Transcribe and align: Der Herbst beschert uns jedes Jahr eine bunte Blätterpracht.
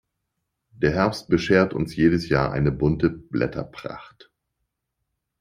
Der 0.71 0.93
Herbst 0.93 1.27
beschert 1.29 1.75
uns 1.75 1.95
jedes 1.95 2.27
Jahr 2.27 2.51
eine 2.53 2.71
bunte 2.71 3.07
Blätterpracht. 3.11 4.31